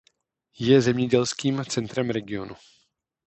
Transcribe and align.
Je 0.59 0.81
zemědělským 0.81 1.65
centrem 1.65 2.09
regionu. 2.09 2.55